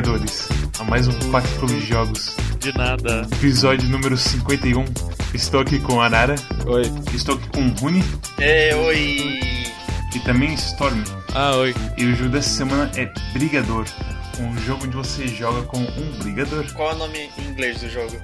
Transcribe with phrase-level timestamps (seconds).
[0.00, 0.46] Brigadores,
[0.78, 3.26] a mais um Quatro Clube de Jogos, De nada.
[3.32, 4.84] episódio número 51.
[5.32, 6.34] Estou aqui com a Nara,
[6.66, 6.82] Oi.
[7.14, 8.04] estou aqui com o Rune
[8.38, 9.40] É, oi!
[10.14, 11.02] e também Storm.
[11.34, 11.74] Ah, oi.
[11.96, 13.86] E o jogo dessa semana é Brigador,
[14.38, 16.70] um jogo onde você joga com um brigador.
[16.74, 18.20] Qual é o nome em inglês do jogo?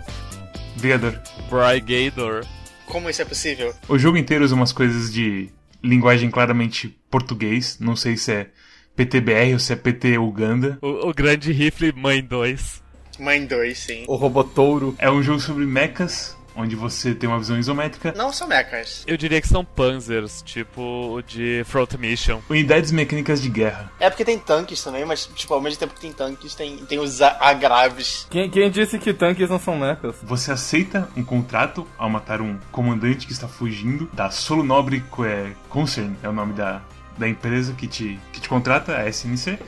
[0.76, 1.18] Brigador.
[1.48, 2.44] Brigador.
[2.84, 3.74] Como isso é possível?
[3.88, 5.48] O jogo inteiro usa umas coisas de
[5.82, 8.50] linguagem claramente português, não sei se é
[8.96, 10.78] PTBR ou se é PT Uganda.
[10.82, 12.82] O, o grande rifle Mãe 2.
[13.18, 14.04] Mãe 2, sim.
[14.08, 14.94] O Robotouro.
[14.98, 18.12] É um jogo sobre mechas, onde você tem uma visão isométrica.
[18.16, 19.04] Não são mechas.
[19.06, 22.40] Eu diria que são panzers, tipo o de Front Mission.
[22.48, 23.92] Unidades mecânicas de guerra.
[24.00, 26.98] É porque tem tanques também, mas, tipo, ao mesmo tempo que tem tanques, tem, tem
[26.98, 28.26] os agraves.
[28.30, 30.16] Quem, quem disse que tanques não são mechas?
[30.22, 35.52] Você aceita um contrato ao matar um comandante que está fugindo da Solo Nobre é,
[35.68, 36.82] Concern, é o nome da,
[37.18, 39.58] da empresa que te, que te contrata, a SNC.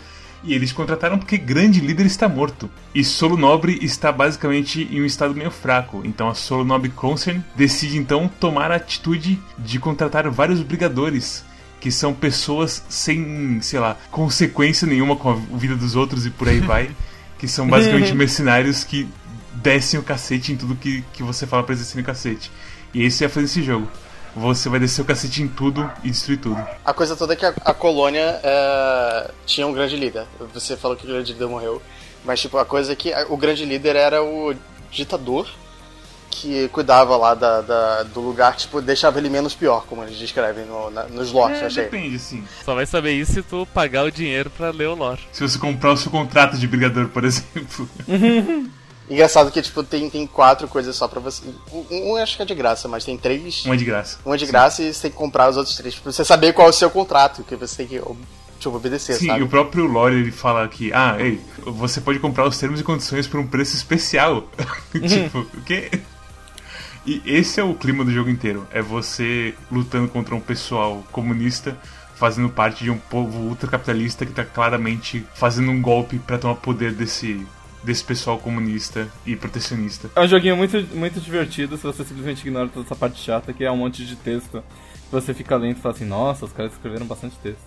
[0.43, 2.71] E eles contrataram porque grande líder está morto.
[2.95, 6.03] E Solo Nobre está basicamente em um estado meio fraco.
[6.05, 11.45] Então a Solo Nobre Concern decide então tomar a atitude de contratar vários brigadores.
[11.81, 16.49] Que são pessoas sem, sei lá, consequência nenhuma com a vida dos outros e por
[16.49, 16.91] aí vai.
[17.39, 19.07] que são basicamente mercenários que
[19.55, 22.51] descem o cacete em tudo que, que você fala pra eles descerem o cacete.
[22.93, 23.89] E é isso vai fazer esse jogo.
[24.37, 26.59] Você vai descer o cacete em tudo e destruir tudo.
[26.85, 30.27] A coisa toda é que a, a colônia é, tinha um grande líder.
[30.53, 31.81] Você falou que o grande líder morreu.
[32.25, 34.55] Mas, tipo, a coisa é que o grande líder era o
[34.91, 35.49] ditador
[36.31, 40.65] que cuidava lá da, da- do lugar, tipo, deixava ele menos pior, como eles descrevem
[40.65, 41.85] no- na- nos logs, eu É, achei.
[41.85, 42.43] depende, assim.
[42.65, 45.21] Só vai saber isso se tu pagar o dinheiro pra ler o lore.
[45.31, 47.89] Se você comprar o seu contrato de brigador, por exemplo.
[49.09, 51.43] Engraçado que, tipo, tem, tem quatro coisas só pra você.
[51.73, 53.65] Um, um acho que é de graça, mas tem três.
[53.67, 54.19] Um é de graça.
[54.25, 55.95] Um é de graça e você tem que comprar os outros três.
[55.95, 58.01] Pra você saber qual é o seu contrato, que você tem que
[58.59, 59.41] tipo, obedecer, Sim, sabe?
[59.41, 62.85] e o próprio lore ele fala que, ah, ei, você pode comprar os termos e
[62.85, 64.49] condições por um preço especial.
[64.93, 65.91] tipo, o quê?
[67.07, 68.67] E esse é o clima do jogo inteiro.
[68.73, 71.77] É você lutando contra um pessoal comunista,
[72.15, 76.93] fazendo parte de um povo ultracapitalista que tá claramente fazendo um golpe pra tomar poder
[76.93, 77.47] desse,
[77.85, 80.11] desse pessoal comunista e protecionista.
[80.17, 83.65] É um joguinho muito, muito divertido se você simplesmente ignora toda essa parte chata, que
[83.65, 84.63] é um monte de texto.
[84.63, 87.63] que Você fica lendo e fala assim, nossa, os caras escreveram bastante texto.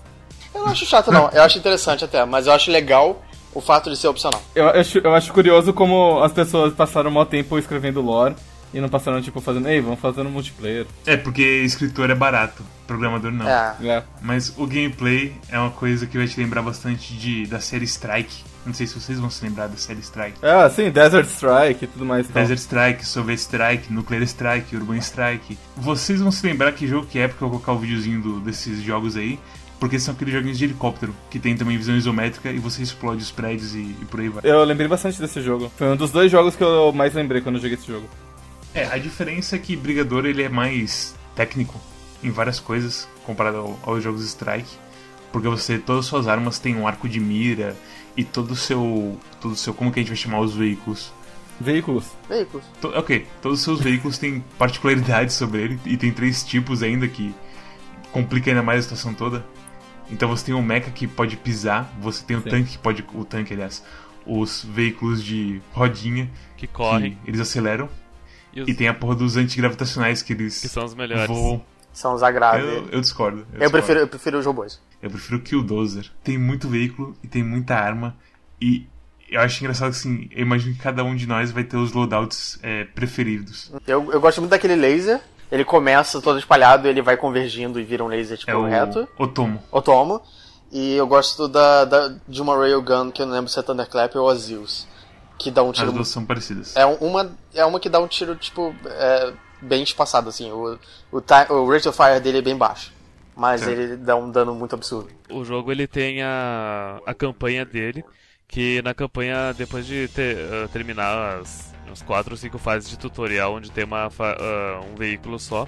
[0.53, 1.29] Eu não acho chato, não.
[1.29, 3.23] Eu acho interessante até, mas eu acho legal
[3.53, 4.41] o fato de ser opcional.
[4.55, 8.35] Eu acho, eu acho curioso como as pessoas passaram um maior tempo escrevendo lore
[8.73, 10.85] e não passaram, tipo, fazendo, ei, vamos fazer um multiplayer.
[11.05, 13.47] É, porque escritor é barato, programador não.
[13.47, 13.75] É.
[13.83, 14.03] É.
[14.21, 18.43] Mas o gameplay é uma coisa que vai te lembrar bastante de, da série Strike.
[18.67, 20.37] Não sei se vocês vão se lembrar da série Strike.
[20.41, 22.29] É, sim, Desert Strike e tudo mais.
[22.29, 22.41] Então.
[22.41, 25.57] Desert Strike, Soviet Strike, Nuclear Strike, Urban Strike.
[25.75, 28.39] Vocês vão se lembrar que jogo que é, porque eu vou colocar o videozinho do-
[28.41, 29.39] desses jogos aí.
[29.79, 33.29] Porque são aqueles joguinhos de helicóptero, que tem também visão isométrica e você explode os
[33.31, 34.41] prédios e, e por aí vai.
[34.43, 35.71] Eu lembrei bastante desse jogo.
[35.77, 38.07] Foi um dos dois jogos que eu mais lembrei quando eu joguei esse jogo.
[38.73, 41.79] É, a diferença é que Brigador ele é mais técnico
[42.23, 44.67] em várias coisas comparado ao- aos jogos Strike,
[45.31, 47.75] porque você todas as suas armas têm um arco de mira
[48.17, 51.13] e todo o seu todo o seu como que a gente vai chamar os veículos?
[51.59, 52.05] Veículos.
[52.27, 52.65] Veículos.
[52.81, 57.07] To- ok, todos os seus veículos têm particularidades sobre ele e tem três tipos ainda
[57.07, 57.33] que
[58.11, 59.45] complica ainda mais a situação toda.
[60.09, 62.49] Então você tem um mecha que pode pisar, você tem o Sim.
[62.49, 63.83] tanque que pode o tanque aliás,
[64.25, 67.17] os veículos de rodinha Que correm.
[67.23, 67.89] que eles aceleram
[68.53, 71.27] E, os, e tem a porra dos antigravitacionais que eles que são os melhores.
[71.27, 71.61] voam.
[71.91, 72.63] São os agraves.
[72.63, 73.39] Eu, Eu, eu discordo.
[73.39, 73.71] Eu, discordo.
[73.71, 74.79] prefiro, eu prefiro os robôs.
[75.01, 76.09] Eu prefiro o Killdozer.
[76.23, 78.15] Tem muito veículo e tem muita arma.
[78.59, 78.87] E
[79.29, 81.91] eu acho engraçado que assim, eu imagino que cada um de nós vai ter os
[81.93, 83.71] loadouts é, preferidos.
[83.85, 85.21] Eu, eu gosto muito daquele laser.
[85.51, 89.07] Ele começa todo espalhado, ele vai convergindo e vira um laser tipo É o reto.
[89.17, 89.63] Otomo.
[89.71, 90.21] Otomo.
[90.71, 94.13] E eu gosto da, da, de uma Railgun, que eu não lembro se é Thunderclap
[94.17, 94.85] ou Azils.
[95.37, 95.91] Que dá um As tiro.
[95.93, 96.75] duas são parecidas.
[96.75, 100.51] É um- uma, é uma que dá um tiro, tipo, é, bem espaçado, assim.
[100.51, 100.77] O,
[101.11, 102.91] o, ti- o rate of fire dele é bem baixo.
[103.37, 105.09] Mas ele dá um dano muito absurdo.
[105.29, 108.03] O jogo ele tem a, a campanha dele,
[108.47, 112.97] que na campanha, depois de ter, ah, terminar as, as 4 ou 5 fases de
[112.97, 115.67] tutorial, onde tem uma, ah, um veículo só,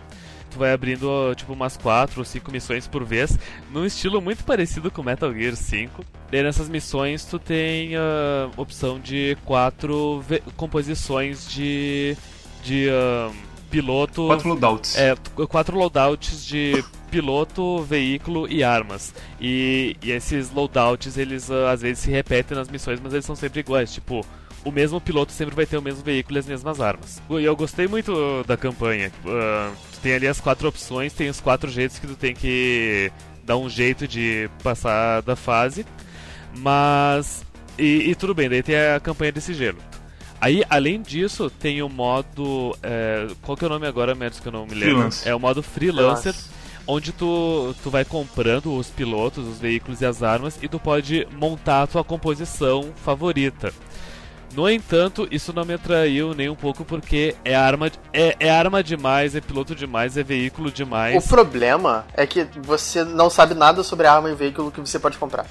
[0.50, 3.38] tu vai abrindo tipo umas 4 ou 5 missões por vez,
[3.72, 6.04] num estilo muito parecido com Metal Gear 5.
[6.32, 12.18] E nessas missões tu tem a opção de quatro ve- composições de,
[12.64, 13.30] de ah,
[13.70, 14.26] piloto.
[14.26, 14.96] Quatro loadouts.
[14.98, 19.14] É, t- quatro loadouts de piloto, veículo e armas.
[19.40, 23.36] E, e esses loadouts, eles ah, às vezes se repetem nas missões, mas eles são
[23.36, 23.94] sempre iguais.
[23.94, 24.26] Tipo,
[24.64, 27.22] o mesmo piloto sempre vai ter o mesmo veículo e as mesmas armas.
[27.30, 29.12] E eu gostei muito da campanha.
[29.26, 33.12] Ah, tu tem ali as quatro opções, tem os quatro jeitos que tu tem que
[33.44, 35.86] dar um jeito de passar da fase.
[36.56, 37.46] Mas.
[37.78, 39.78] E, e tudo bem, daí tem a campanha desse gelo.
[40.42, 42.76] Aí, além disso, tem o modo.
[42.82, 44.96] É, qual que é o nome agora, Merdes, que eu não me lembro?
[44.96, 45.28] Freelance.
[45.30, 46.34] É o modo Freelancer,
[46.90, 51.28] onde tu, tu vai comprando os pilotos, os veículos e as armas, e tu pode
[51.32, 53.72] montar a tua composição favorita.
[54.56, 58.84] No entanto, isso não me atraiu nem um pouco porque é arma, é, é arma
[58.84, 61.24] demais, é piloto demais, é veículo demais.
[61.24, 64.98] O problema é que você não sabe nada sobre a arma e veículo que você
[64.98, 65.46] pode comprar.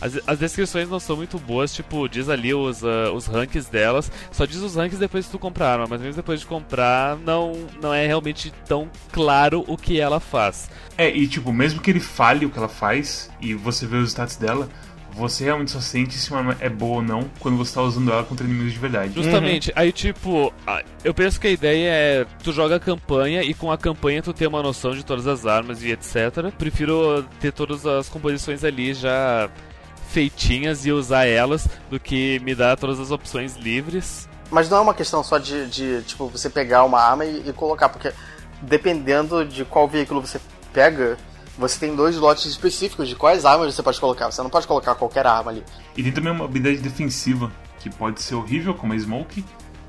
[0.00, 4.10] As, as descrições não são muito boas, tipo, diz ali os, uh, os ranks delas,
[4.30, 7.16] só diz os ranks depois que tu comprar a arma, mas mesmo depois de comprar,
[7.18, 10.70] não, não é realmente tão claro o que ela faz.
[10.98, 14.10] É, e tipo, mesmo que ele fale o que ela faz e você vê os
[14.10, 14.68] status dela,
[15.16, 18.12] você realmente só sente se uma arma é boa ou não quando você tá usando
[18.12, 19.14] ela contra inimigos de verdade.
[19.14, 20.52] Justamente, aí tipo,
[21.02, 24.34] eu penso que a ideia é tu joga a campanha e com a campanha tu
[24.34, 26.52] tem uma noção de todas as armas e etc.
[26.58, 29.50] Prefiro ter todas as composições ali já
[30.08, 34.28] feitinhas e usar elas do que me dar todas as opções livres.
[34.50, 37.52] Mas não é uma questão só de, de tipo, você pegar uma arma e, e
[37.52, 38.12] colocar, porque
[38.62, 40.40] dependendo de qual veículo você
[40.72, 41.18] pega,
[41.58, 44.30] você tem dois lotes específicos de quais armas você pode colocar.
[44.30, 45.64] Você não pode colocar qualquer arma ali.
[45.96, 49.44] E tem também uma habilidade defensiva, que pode ser horrível, como a Smoke,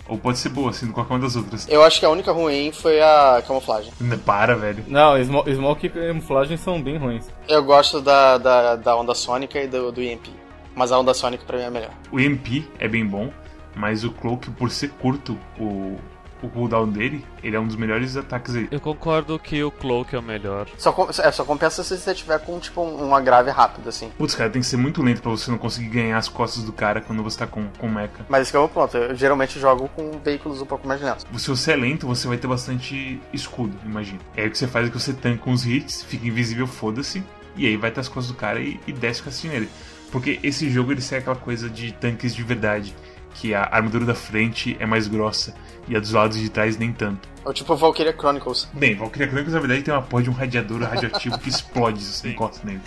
[0.08, 1.68] ou pode ser boa, sendo qualquer uma das outras.
[1.70, 3.92] Eu acho que a única ruim foi a camuflagem.
[4.26, 4.84] Para, velho.
[4.88, 7.28] Não, Smo- Smoke e camuflagem são bem ruins.
[7.48, 10.28] Eu gosto da, da, da onda sônica e do, do EMP.
[10.76, 11.92] Mas a onda sônica pra mim é melhor.
[12.12, 13.32] O EMP é bem bom,
[13.76, 15.98] mas o Cloak, por ser curto, o,
[16.42, 18.68] o cooldown dele, ele é um dos melhores ataques aí.
[18.72, 20.68] Eu concordo que o Cloak é o melhor.
[20.78, 24.12] Só, com- é, só compensa se você tiver com tipo um, um agrave rápido, assim.
[24.18, 26.72] Putz, cara, tem que ser muito lento pra você não conseguir ganhar as costas do
[26.72, 28.26] cara quando você tá com, com mecha.
[28.30, 28.96] Mas esse que é o meu ponto.
[28.98, 31.26] Eu geralmente jogo com veículos um pouco mais lentos.
[31.38, 34.20] Se você é lento, você vai ter bastante escudo, imagina.
[34.36, 37.24] Aí o que você faz é que você tanca uns hits, fica invisível, foda-se,
[37.56, 39.70] e aí vai até as costas do cara e, e desce o cacete nele.
[40.12, 42.96] Porque esse jogo ele segue aquela coisa de tanques de verdade,
[43.38, 45.54] que a armadura da frente é mais grossa
[45.88, 47.30] e a dos lados de trás nem tanto.
[47.46, 48.68] É o tipo Valkyria Chronicles.
[48.74, 52.12] Bem, Valkyria Chronicles na verdade tem uma porra de um radiador radioativo que explode se
[52.12, 52.82] você encosta nele.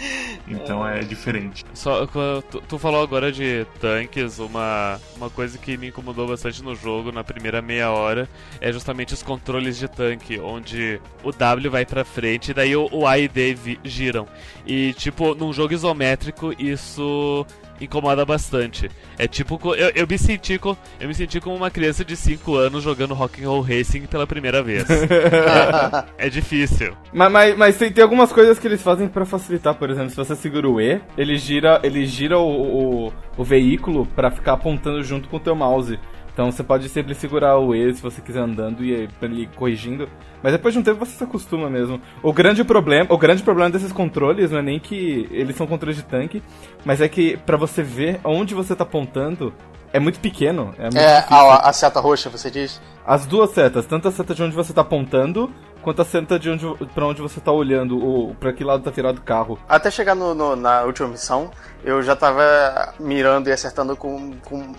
[0.46, 1.64] Então é diferente.
[1.72, 6.62] Só, quando tu, tu falou agora de tanques, uma, uma coisa que me incomodou bastante
[6.62, 8.28] no jogo na primeira meia hora
[8.60, 12.86] é justamente os controles de tanque, onde o W vai pra frente e daí o,
[12.92, 14.26] o A e D giram.
[14.66, 17.46] E tipo, num jogo isométrico isso
[17.80, 18.90] incomoda bastante.
[19.18, 22.54] É tipo, eu, eu me senti co- eu me senti como uma criança de 5
[22.54, 24.84] anos jogando Rock'n'Roll Racing pela primeira vez.
[26.18, 26.94] é difícil.
[27.12, 30.16] Mas, mas, mas tem, tem algumas coisas que eles fazem pra facilitar, por exemplo, se
[30.16, 35.02] você segura o E, ele gira, ele gira o, o, o veículo pra ficar apontando
[35.02, 35.98] junto com o teu mouse.
[36.40, 40.08] Então você pode sempre segurar o E se você quiser andando e ele corrigindo.
[40.42, 42.00] Mas depois de um tempo você se acostuma mesmo.
[42.22, 45.96] O grande problema, o grande problema desses controles não é nem que eles são controles
[45.98, 46.42] de tanque,
[46.82, 49.52] mas é que pra você ver onde você tá apontando
[49.92, 50.74] é muito pequeno.
[50.78, 52.80] É muito É, a, a seta roxa, você diz?
[53.06, 56.48] As duas setas, tanto a seta de onde você tá apontando, quanto a seta de
[56.48, 59.58] onde, pra onde você tá olhando, ou pra que lado tá virado o carro.
[59.68, 61.50] Até chegar no, no- na última missão,
[61.84, 64.32] eu já tava mirando e acertando com.
[64.42, 64.72] com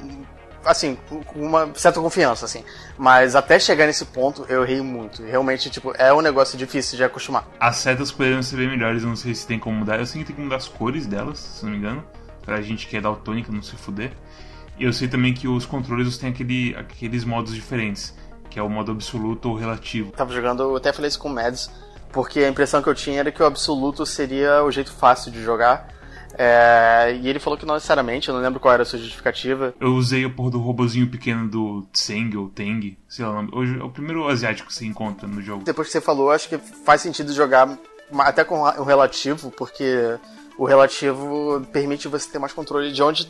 [0.66, 2.64] assim, com uma certa confiança, assim.
[2.98, 5.24] Mas até chegar nesse ponto, eu errei muito.
[5.24, 7.48] Realmente, tipo, é um negócio difícil de acostumar.
[7.60, 10.00] As setas poderiam ser bem melhores, eu não sei se tem como mudar.
[10.00, 12.04] Eu sei que tem que mudar as cores delas, se não me engano.
[12.44, 14.12] Pra gente que é daltônica não se fuder.
[14.78, 18.16] E eu sei também que os controles têm aquele, aqueles modos diferentes,
[18.50, 20.12] que é o modo absoluto ou relativo.
[20.12, 21.70] Tava jogando, eu até falei isso com o Mads,
[22.12, 25.42] porque a impressão que eu tinha era que o absoluto seria o jeito fácil de
[25.42, 25.88] jogar.
[26.38, 29.74] É, e ele falou que não necessariamente, eu não lembro qual era a sua justificativa.
[29.80, 33.46] Eu usei o porra do robozinho pequeno do Tseng ou Teng, sei lá.
[33.52, 35.64] Hoje é o primeiro asiático que você encontra no jogo.
[35.64, 37.78] Depois que você falou, acho que faz sentido jogar
[38.20, 40.18] até com o relativo, porque
[40.58, 43.28] o relativo permite você ter mais controle de onde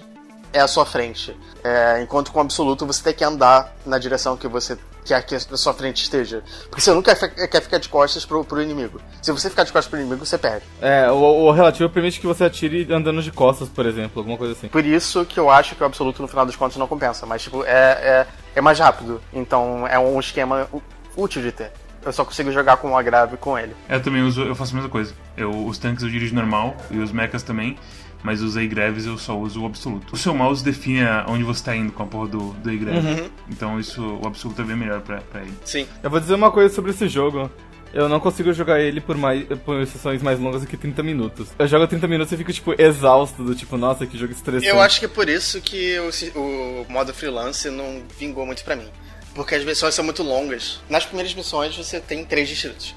[0.53, 1.35] é a sua frente.
[1.63, 5.35] É, enquanto com o absoluto você tem que andar na direção que você quer que
[5.35, 6.43] a sua frente esteja.
[6.69, 8.99] Porque você nunca quer ficar de costas pro, pro inimigo.
[9.21, 10.65] Se você ficar de costas pro inimigo, você perde.
[10.81, 14.53] É, o, o relativo permite que você atire andando de costas, por exemplo, alguma coisa
[14.53, 14.67] assim.
[14.67, 17.25] Por isso que eu acho que o absoluto no final dos contos não compensa.
[17.25, 19.21] Mas, tipo, é, é, é mais rápido.
[19.33, 20.67] Então é um esquema
[21.15, 21.71] útil de ter.
[22.03, 23.75] Eu só consigo jogar com o agrave com ele.
[23.87, 25.13] Eu também uso, eu faço a mesma coisa.
[25.37, 27.77] Eu, os tanques eu dirijo normal e os mechas também,
[28.23, 30.13] mas os A-Greves eu só uso o absoluto.
[30.13, 33.31] O seu mouse define onde você tá indo com a porra do, do A-Greve.
[33.49, 35.53] Então isso, o absoluto é bem melhor pra, pra ele.
[35.65, 35.87] Sim.
[36.03, 37.49] Eu vou dizer uma coisa sobre esse jogo.
[37.93, 41.49] Eu não consigo jogar ele por, mais, por sessões mais longas do que 30 minutos.
[41.59, 44.65] Eu jogo 30 minutos e fico, tipo, exausto, do tipo, nossa, que jogo estressante.
[44.67, 48.77] Eu acho que é por isso que o, o modo freelance não vingou muito pra
[48.77, 48.87] mim.
[49.35, 50.79] Porque as missões são muito longas.
[50.89, 52.95] Nas primeiras missões você tem três distritos.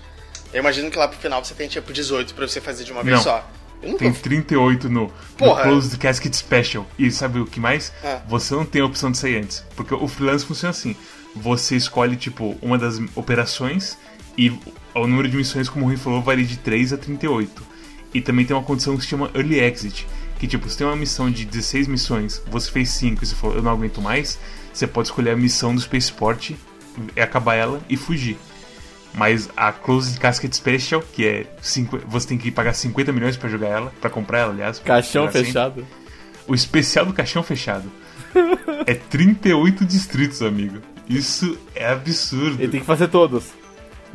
[0.52, 3.02] Eu imagino que lá pro final você tem tipo 18 pra você fazer de uma
[3.02, 3.24] vez Não.
[3.24, 3.50] só.
[3.84, 5.62] Nunca Tem 38 no, no Porra.
[5.62, 6.86] Closed Casket Special.
[6.98, 7.92] E sabe o que mais?
[8.02, 8.20] É.
[8.28, 9.64] Você não tem a opção de sair antes.
[9.76, 10.96] Porque o freelance funciona assim.
[11.34, 13.98] Você escolhe, tipo, uma das operações
[14.36, 14.50] e
[14.94, 17.62] o número de missões, como o Rui falou, varia de 3 a 38.
[18.12, 20.06] E também tem uma condição que se chama Early Exit.
[20.38, 23.56] Que, tipo, você tem uma missão de 16 missões, você fez 5 e você falou,
[23.56, 24.38] eu não aguento mais,
[24.72, 26.52] você pode escolher a missão do Spaceport,
[27.16, 28.36] é acabar ela e fugir.
[29.14, 33.48] Mas a Closed Casket Special, que é cinco, você tem que pagar 50 milhões pra
[33.48, 34.78] jogar ela, pra comprar ela, aliás.
[34.80, 35.46] Caixão jogar sempre.
[35.46, 35.86] fechado.
[36.48, 37.90] O especial do caixão fechado
[38.86, 40.78] é 38 distritos, amigo.
[41.08, 42.60] Isso é absurdo.
[42.60, 43.44] Ele tem que fazer todos.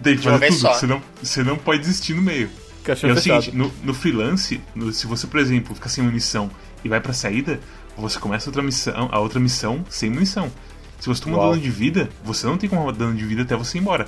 [0.03, 0.59] Tem que fazer tudo.
[0.73, 2.49] Você não, você não pode desistir no meio.
[2.83, 3.43] Caixão é o fechado.
[3.43, 6.49] seguinte, no, no freelance, no- se você, por exemplo, ficar sem munição
[6.83, 7.59] e vai pra saída,
[7.97, 10.51] você começa outra missão, a outra missão sem munição.
[10.99, 11.51] Se você toma Uau.
[11.51, 14.07] dano de vida, você não tem como dano de vida até você ir embora.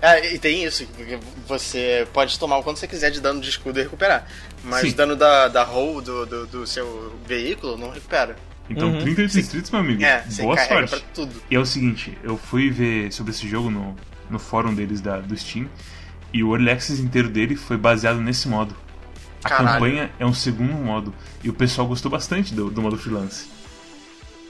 [0.00, 3.48] É, e tem isso, porque você pode tomar o quanto você quiser de dano de
[3.48, 4.26] escudo e recuperar.
[4.62, 4.88] Mas Sim.
[4.90, 8.36] o dano da, da hull do, do, do seu veículo não recupera.
[8.70, 9.00] Então, Uhum.
[9.00, 10.02] 38 distritos, meu amigo.
[10.04, 10.90] É, boa sorte.
[10.90, 11.32] pra tudo.
[11.50, 13.96] E é o seguinte, eu fui ver sobre esse jogo no,
[14.30, 15.68] no fórum deles da, do Steam,
[16.32, 18.76] e o Early Access inteiro dele foi baseado nesse modo.
[19.42, 19.68] A Caralho.
[19.72, 23.46] campanha é um segundo modo, e o pessoal gostou bastante do, do modo freelance.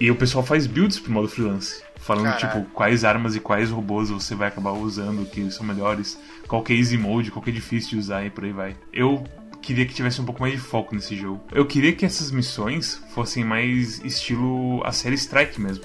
[0.00, 2.62] E o pessoal faz builds pro modo freelance, falando Caralho.
[2.62, 6.72] tipo quais armas e quais robôs você vai acabar usando, que são melhores, qual que
[6.72, 8.76] é easy mode, qual que é difícil de usar e por aí vai.
[8.92, 9.24] Eu
[9.60, 11.42] queria que tivesse um pouco mais de foco nesse jogo.
[11.52, 15.84] Eu queria que essas missões fossem mais estilo a série Strike mesmo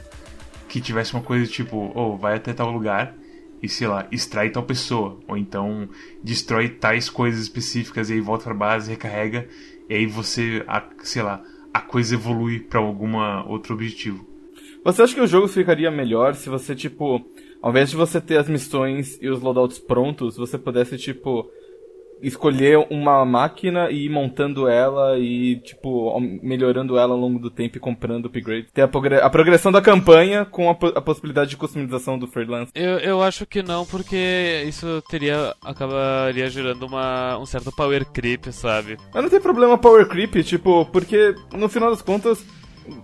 [0.73, 3.15] que tivesse uma coisa tipo, oh, vai até tal lugar
[3.61, 5.87] e sei lá, extrai tal pessoa, ou então
[6.23, 9.47] destrói tais coisas específicas e aí volta pra base, recarrega,
[9.87, 10.65] e aí você,
[11.03, 14.27] sei lá, a coisa evolui pra alguma outro objetivo.
[14.83, 17.21] Você acha que o jogo ficaria melhor se você, tipo,
[17.61, 21.49] ao invés de você ter as missões e os loadouts prontos, você pudesse, tipo,
[22.21, 27.75] escolher uma máquina e ir montando ela e, tipo, melhorando ela ao longo do tempo
[27.77, 28.67] e comprando upgrade?
[28.73, 32.27] Ter a, progre- a progressão da campanha com a, po- a possibilidade de customização do
[32.27, 32.71] freelance.
[32.73, 35.53] Eu, eu acho que não, porque isso teria.
[35.63, 38.97] acabaria gerando uma, um certo power creep, sabe?
[39.13, 42.45] Mas não tem problema power creep, tipo, porque no final das contas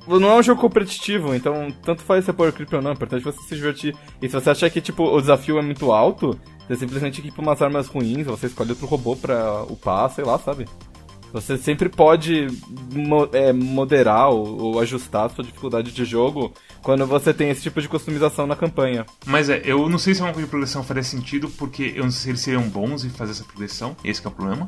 [0.08, 2.94] não é um jogo competitivo, então tanto faz se é power creep ou não, é
[2.94, 3.96] importante você se divertir.
[4.22, 7.62] E se você achar que tipo o desafio é muito alto, você simplesmente equipa umas
[7.62, 10.66] armas ruins, você escolhe outro robô pra upar, sei lá, sabe?
[11.32, 12.48] Você sempre pode
[12.92, 17.62] mo- é, moderar ou, ou ajustar a sua dificuldade de jogo quando você tem esse
[17.62, 19.06] tipo de customização na campanha.
[19.28, 22.10] Mas é, eu não sei se uma coisa de progressão faria sentido, porque eu não
[22.10, 24.66] sei se eles seriam bons em fazer essa progressão, esse que é o problema.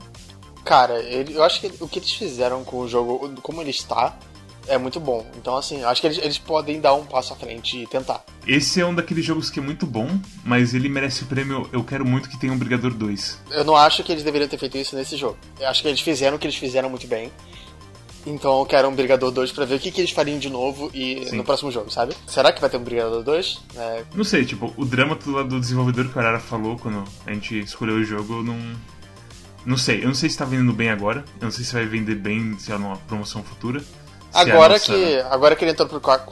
[0.63, 4.15] Cara, ele- eu acho que o que eles fizeram com o jogo, como ele está,
[4.67, 5.25] é muito bom.
[5.37, 8.23] Então, assim, acho que eles, eles podem dar um passo à frente e tentar.
[8.45, 11.83] Esse é um daqueles jogos que é muito bom, mas ele merece o prêmio Eu
[11.83, 13.39] Quero Muito Que Tenha um Brigador 2.
[13.51, 15.37] Eu não acho que eles deveriam ter feito isso nesse jogo.
[15.59, 17.31] Eu acho que eles fizeram o que eles fizeram muito bem.
[18.25, 20.91] Então eu quero um Brigador 2 pra ver o que, que eles fariam de novo
[20.93, 21.37] e Sim.
[21.37, 22.15] no próximo jogo, sabe?
[22.27, 23.61] Será que vai ter um Brigador 2?
[23.75, 27.33] É, Não sei, tipo, o drama do do desenvolvedor que o Arara falou quando a
[27.33, 28.59] gente escolheu o jogo, eu não.
[29.65, 31.85] Não sei, eu não sei se tá vendendo bem agora, eu não sei se vai
[31.85, 33.83] vender bem, sei lá, numa promoção futura.
[34.33, 36.25] A agora, nossa- que, agora que ele entrou pro Quack,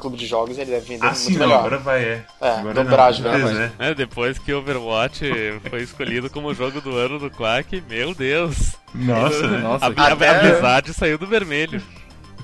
[0.00, 1.58] Clube de Jogos, ele deve vender Ah, muito sim, melhor.
[1.58, 2.24] agora vai, é.
[2.40, 3.90] É, agora dobrar, não, né, é.
[3.90, 5.24] É, depois que Overwatch
[5.68, 8.76] foi escolhido como jogo do ano do Quack, meu Deus!
[8.94, 9.58] Nossa, né?
[9.58, 11.82] Nossa, A, que- a, Até- a Blizzard saiu do vermelho.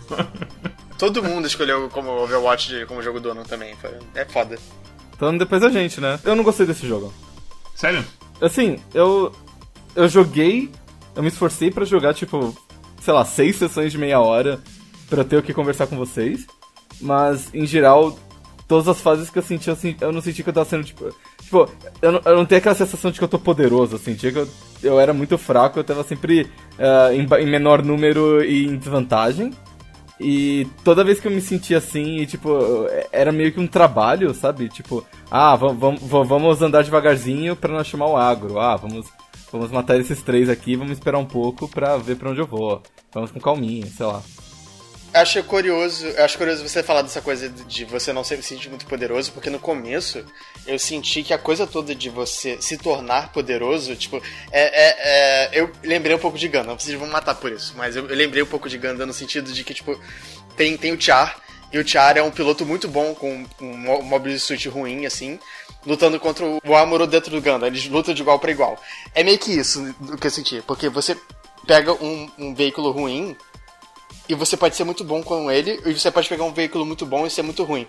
[0.98, 3.74] Todo mundo escolheu como Overwatch de- como jogo do ano também.
[3.76, 4.58] Foi- É foda.
[5.18, 6.18] Falando depois da gente, né?
[6.24, 7.12] Eu não gostei desse jogo.
[7.74, 8.04] Sério?
[8.40, 9.32] Assim, eu.
[9.94, 10.70] Eu joguei.
[11.14, 12.54] Eu me esforcei pra jogar, tipo,
[13.02, 14.60] sei lá, seis sessões de meia hora
[15.18, 16.46] eu ter o que conversar com vocês.
[17.00, 18.16] Mas, em geral,
[18.68, 20.84] todas as fases que eu senti, eu, sen- eu não senti que eu tava sendo,
[20.84, 21.10] tipo.
[21.42, 21.68] Tipo,
[22.00, 24.38] eu não, eu não tenho aquela sensação de que eu tô poderoso, eu sentia que
[24.38, 24.48] eu,
[24.84, 26.48] eu era muito fraco, eu tava sempre
[26.78, 29.52] ah, em, em menor número e em desvantagem.
[30.20, 32.50] E toda vez que eu me sentia assim, e, tipo,
[33.10, 34.68] era meio que um trabalho, sabe?
[34.68, 38.60] Tipo, ah, vamos, vamos andar devagarzinho pra não chamar o agro.
[38.60, 39.06] Ah, vamos,
[39.50, 42.82] vamos matar esses três aqui, vamos esperar um pouco pra ver pra onde eu vou.
[43.12, 44.22] Vamos com calminha, sei lá.
[45.12, 49.32] Acho curioso, acho curioso você falar dessa coisa de- você não se sentir muito poderoso,
[49.32, 50.24] porque no começo
[50.64, 54.18] eu senti que a coisa toda de você se tornar poderoso, tipo,
[54.52, 57.96] é, é- é- eu lembrei um pouco de Gundam, vocês vão matar por isso, mas
[57.96, 59.98] eu, eu lembrei um pouco de Gundam no sentido de que, tipo,
[60.56, 61.40] tem, tem o Char,
[61.72, 65.40] e o Char é um piloto muito bom com um mo- mobile suit ruim, assim,
[65.84, 68.80] lutando contra o Amuro dentro do Gundam, eles lutam de igual pra igual.
[69.12, 71.16] É meio que isso o que eu senti, porque você
[71.66, 73.36] pega um, um veículo ruim,
[74.30, 77.04] e você pode ser muito bom com ele, e você pode pegar um veículo muito
[77.04, 77.86] bom e ser muito ruim.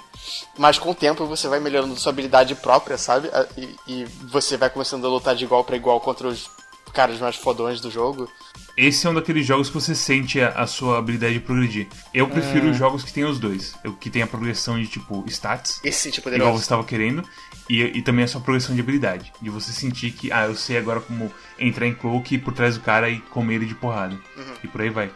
[0.57, 3.29] Mas com o tempo você vai melhorando sua habilidade própria, sabe?
[3.57, 6.49] E, e você vai começando a lutar de igual para igual contra os
[6.93, 8.27] caras mais fodões do jogo.
[8.75, 11.87] Esse é um daqueles jogos que você sente a, a sua habilidade de progredir.
[12.13, 12.73] Eu prefiro É.
[12.73, 13.75] jogos que tem os dois.
[13.83, 16.57] Eu, que tem a progressão de, tipo, stats, Esse tipo igual poderoso.
[16.59, 17.23] você estava querendo,
[17.69, 19.31] e, e também a sua progressão de habilidade.
[19.41, 22.75] De você sentir que, ah, eu sei agora como entrar em cloak, ir por trás
[22.75, 24.17] do cara e comer ele de porrada.
[24.63, 25.11] E por aí vai.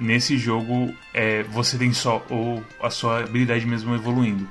[0.00, 4.48] Nesse jogo, é, você tem só ou a sua habilidade mesmo evoluindo.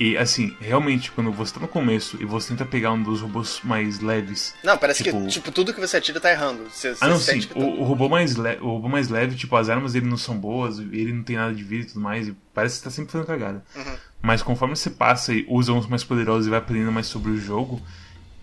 [0.00, 3.60] E assim, realmente, quando você tá no começo e você tenta pegar um dos robôs
[3.64, 4.54] mais leves.
[4.62, 6.64] Não, parece Tipo- que tipo, tudo que você atira tá errando.
[6.70, 7.40] Você, Ah, não, você sim.
[7.40, 9.94] sente que O, tá- o robô mais le- o robô mais leve, tipo, as armas
[9.94, 12.78] dele não são boas, ele não tem nada de vida e tudo mais, e parece
[12.78, 13.64] que tá sempre fazendo cagada.
[13.74, 13.96] Uhum.
[14.22, 17.36] Mas conforme você passa e usa uns mais poderosos e vai aprendendo mais sobre o
[17.36, 17.80] jogo,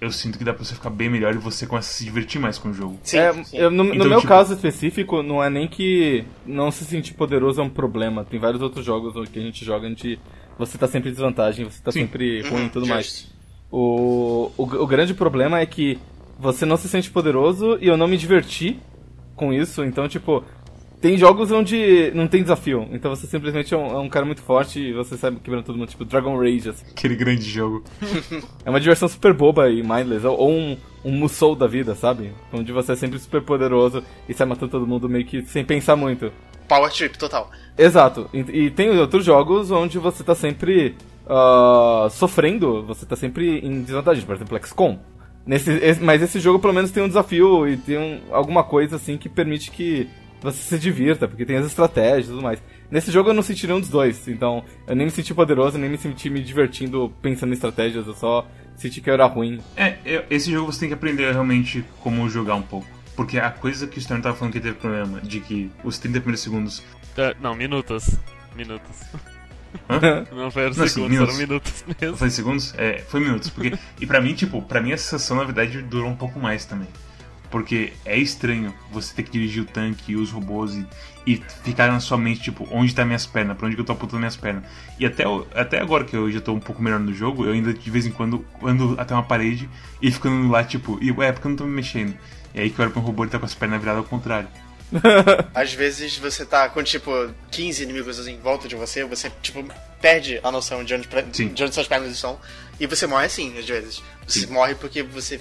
[0.05, 2.39] eu sinto que dá pra você ficar bem melhor e você começa a se divertir
[2.39, 2.97] mais com o jogo.
[3.03, 3.57] Sim, É, sim.
[3.57, 7.13] eu- no, no Então, meu tipo- caso específico, não é nem que não se sentir
[7.13, 8.23] poderoso é um problema.
[8.23, 10.17] Tem vários outros jogos que a gente joga onde
[10.57, 12.01] você tá sempre em desvantagem, você tá Sim.
[12.01, 12.93] sempre ruim Uhum, e tudo justo.
[12.93, 13.31] mais.
[13.71, 15.97] O, o, o grande problema é que
[16.39, 18.79] você não se sente poderoso e eu não me diverti
[19.35, 19.83] com isso.
[19.83, 20.43] Então, tipo,
[21.01, 22.87] tem jogos onde não tem desafio.
[22.91, 25.77] Então você simplesmente é um, é um cara muito forte e você sai quebrando todo
[25.77, 25.87] mundo.
[25.89, 26.85] Tipo, Dragon Rage, assim.
[26.91, 27.83] Aquele grande jogo.
[28.65, 30.25] É uma diversão super boba e mindless.
[30.25, 32.31] Ou, ou um, um Musou da vida, sabe?
[32.51, 35.95] Onde você é sempre super poderoso e sai matando todo mundo meio que sem pensar
[35.95, 36.31] muito.
[36.67, 37.51] Power trip total.
[37.77, 38.27] Exato.
[38.33, 40.95] E, e tem outros jogos onde você tá sempre
[41.27, 44.25] ah, sofrendo, você tá sempre em desvantagem.
[44.25, 44.97] Por exemplo, XCOM.
[45.45, 48.95] Nesse, esse- mas esse jogo pelo menos tem um desafio e tem um- alguma coisa
[48.95, 50.07] assim que permite que
[50.51, 52.61] você se divirta, porque tem as estratégias e tudo mais.
[52.89, 55.89] Nesse jogo eu não senti nenhum dos dois, então eu nem me senti poderoso, nem
[55.89, 59.59] me senti me divertindo pensando em estratégias, eu só senti que eu era ruim.
[59.75, 62.87] É, é, esse jogo você tem que aprender realmente como jogar um pouco.
[63.15, 66.19] Porque a coisa que o Stern tava falando que teve problema, de que os 30
[66.19, 66.83] primeiros segundos.
[67.17, 68.17] Ah, não, minutos.
[68.55, 69.01] Minutos.
[69.89, 70.25] Hã?
[70.33, 71.35] Não foi Não, assim, segundos, minutos.
[71.35, 72.17] eram minutos mesmo.
[72.17, 72.73] falei segundos?
[72.77, 73.49] É, foi minutos.
[73.49, 76.65] Porque, e pra mim, tipo, pra mim a sensação, na verdade, durou um pouco mais
[76.65, 76.87] também.
[77.55, 80.85] Porque é estranho você ter que dirigir o tanque e os robôs e,
[81.25, 83.93] e ficar na sua mente, tipo, onde tá minhas pernas, pra onde que eu tô
[83.93, 84.65] apontando minhas pernas.
[84.99, 87.73] E até, até agora que eu já tô um pouco melhor no jogo, eu ainda
[87.73, 89.69] de vez em quando ando até uma parede
[90.01, 92.13] e fico andando lá, tipo, e ué, porque eu não tô me mexendo?
[92.53, 94.09] E aí que eu olho pra um robô e tá com as pernas viradas ao
[94.09, 94.49] contrário.
[95.55, 97.09] Às vezes você tá com, tipo,
[97.51, 99.63] 15 inimigos em volta de você, você, tipo,
[100.01, 102.37] perde a noção de onde, pra- de onde suas pernas estão.
[102.81, 104.03] E você morre assim, às vezes.
[104.27, 104.47] Você Sim.
[104.53, 105.39] morre porque você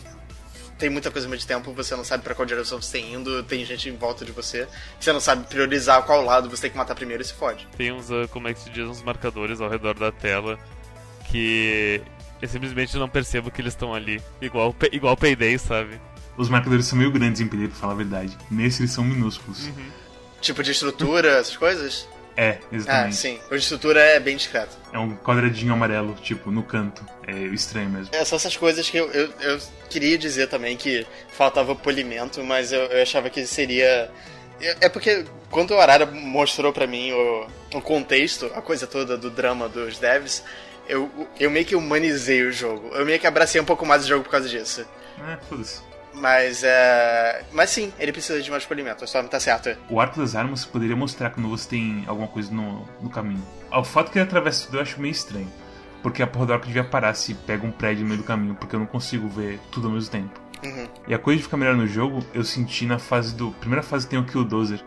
[0.78, 3.42] tem muita coisa ao mesmo tempo, você não sabe pra qual direção você tá indo,
[3.44, 4.66] tem gente em volta de você,
[4.98, 7.66] você não sabe priorizar qual lado você tem que matar primeiro e se fode.
[7.76, 10.58] Tem uns, ah, como é que se diz, uns marcadores ao redor da tela
[11.30, 12.00] que
[12.40, 14.20] eu simplesmente não percebo que eles estão ali.
[14.40, 16.00] Igual, igual Payday, sabe?
[16.37, 18.37] Os marcadores são meio grandes em PD, pra falar a verdade.
[18.50, 19.70] Nesse eles são minúsculos.
[20.40, 22.08] Tipo de estrutura, essas coisas?
[22.37, 23.16] É, Ah, exatamente.
[23.16, 23.38] sim.
[23.51, 24.77] O de estrutura é bem discreto.
[24.92, 27.05] É um quadradinho amarelo, tipo, no canto.
[27.27, 28.14] É estranho mesmo.
[28.14, 32.73] É, são essas coisas que eu, eu, eu queria dizer também que faltava polimento, mas
[32.73, 34.11] eu, eu achava que seria.
[34.61, 39.16] É é porque quando o Arara mostrou pra mim o, o contexto, a coisa toda
[39.16, 40.42] do drama dos devs,
[40.88, 42.88] eu, eu meio que humanizei o jogo.
[42.94, 44.85] Eu meio que abracei um pouco mais o jogo por causa disso.
[45.29, 45.81] É, foda-se.
[46.14, 47.44] Mas é.
[47.53, 49.79] Mas sim, ele precisa de mais polimento, a Storm tá certa.
[49.90, 53.42] O arco das armas poderia mostrar quando você tem alguma coisa no, no caminho.
[53.72, 55.50] O fato que ele atravessa tudo eu acho meio estranho.
[56.03, 58.55] Porque a porra do arco devia parar se pega um prédio no meio do caminho,
[58.55, 60.38] porque eu não consigo ver tudo ao mesmo tempo.
[60.64, 60.87] Uhum.
[61.09, 63.50] E a coisa de ficar melhor no jogo, eu senti na fase do.
[63.53, 64.81] Primeira fase que tem o Killdozer.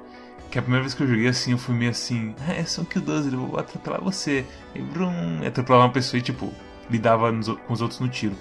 [0.49, 2.81] Que a primeira vez que eu joguei assim, eu fui meio assim, ah, é só
[2.81, 4.45] um Killdozer, eu vou atropelar você.
[4.73, 6.53] E brum, atropelava uma pessoa e tipo,
[6.89, 8.35] lidava nos com os outros no tiro.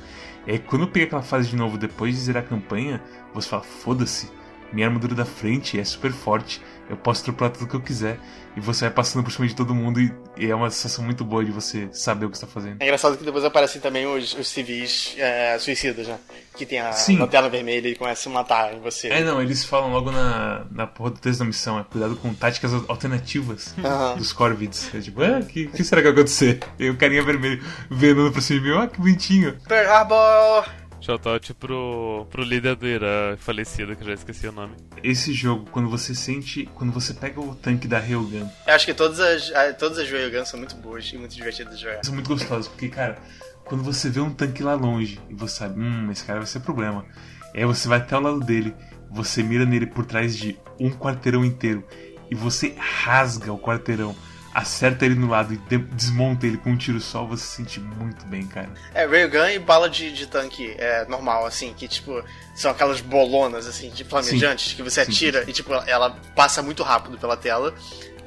[0.46, 3.02] E aí quando eu peguei aquela fase de novo depois de zerar a campanha,
[3.34, 4.30] você fala, foda-se,
[4.72, 8.18] minha armadura da frente é super forte, eu posso atropelar tudo que eu quiser.
[8.56, 11.22] E você vai passando por cima de todo mundo e, e é uma sensação muito
[11.24, 12.80] boa de você saber o que está fazendo.
[12.80, 16.18] É engraçado que depois aparecem também os, os civis é, suicidas, né?
[16.56, 17.18] Que tem a Sim.
[17.18, 19.08] lanterna vermelha e começam a matar em você.
[19.08, 22.32] É, não, eles falam logo na, na porra do texto da missão, é cuidado com
[22.32, 24.16] táticas alternativas Aham.
[24.16, 24.94] dos Corvids.
[24.94, 26.60] É tipo, ah, que, que será que vai acontecer?
[26.78, 29.54] E o carinha vermelho venando pra cima de mim, ah, que bonitinho.
[29.68, 30.85] Pearl Harbor!
[31.06, 34.74] Shoutout pro, pro líder do Irã falecido, que eu já esqueci o nome.
[35.04, 38.92] Esse jogo, quando você sente, quando você pega o tanque da Railgun, Eu acho que
[38.92, 42.04] todas as, todas as Railguns são muito boas e muito divertidas de jogar.
[42.04, 43.18] são muito gostosos, porque, cara,
[43.64, 46.58] quando você vê um tanque lá longe e você sabe, hum, esse cara vai ser
[46.60, 47.06] problema.
[47.54, 48.74] E aí você vai até o lado dele,
[49.08, 51.84] você mira nele por trás de um quarteirão inteiro
[52.28, 54.16] e você rasga o quarteirão,
[54.56, 57.78] acerta ele no lado e de- desmonta ele com um tiro só, você se sente
[57.78, 58.70] muito bem, cara.
[58.94, 63.66] É, Railgun e bala de, de tanque é normal, assim, que tipo, são aquelas bolonas,
[63.66, 67.74] assim, de flamejantes, que você Sim, atira e tipo, ela passa muito rápido pela tela.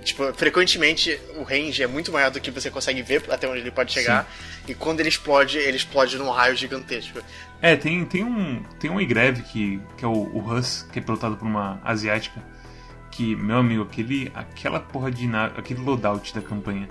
[0.04, 3.72] Tipo, frequentemente o range é muito maior do que você consegue ver até onde ele
[3.72, 4.32] pode chegar.
[4.68, 7.20] E quando ele explode, ele explode num raio gigantesco.
[7.62, 11.02] É, tem, tem um tem um Egreve que, que é o, o Hus, que é
[11.02, 12.42] pilotado por uma asiática.
[13.20, 16.88] Que, meu amigo, aquele, aquela porra de nave, aquele loadout da campanha.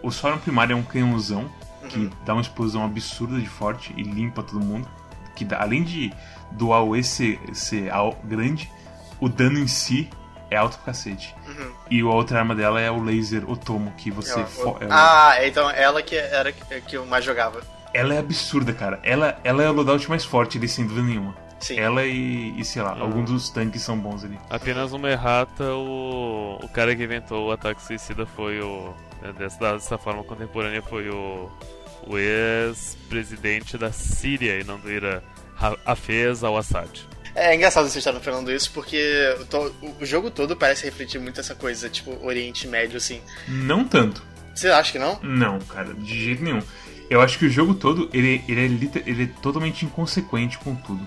[0.00, 1.50] O Sauron primário é um canhãozão
[1.88, 4.88] que dá uma explosão absurda de forte e limpa todo mundo.
[5.34, 6.12] Que dá, além de
[6.52, 7.90] do AOE ser, ser
[8.22, 8.70] grande,
[9.20, 10.08] o dano em si
[10.52, 11.34] é alto pra cacete.
[11.90, 14.34] E a outra arma dela é o laser Otomo, que você.
[14.40, 17.60] Eu- é o- Ah, então ela que era que eu mais jogava.
[17.92, 19.00] Ela é absurda, cara.
[19.02, 21.34] Ela, ela é o loadout mais forte ali, sem dúvida nenhuma.
[21.60, 21.78] Sim.
[21.78, 24.38] Ela e, e sei lá, alguns dos tanques são bons ali.
[24.50, 28.94] Apenas uma errata, o, o cara que inventou o ataque suicida foi o.
[29.22, 31.50] né, Dessa, dessa forma contemporânea foi o,
[32.06, 35.20] o ex-presidente da Síria e não do Irã,
[35.84, 36.88] Hafez al-Assad.
[37.34, 38.98] É engraçado vocês estarem falando isso, porque
[39.40, 43.20] o, to- o- jogo todo parece refletir muito essa coisa, tipo, Oriente Médio, assim.
[43.46, 44.22] Não tanto.
[44.54, 45.18] Você acha que não?
[45.22, 46.62] Não, cara, de jeito nenhum.
[47.10, 51.06] Eu acho que o jogo todo, ele, ele, é, ele é totalmente inconsequente com tudo.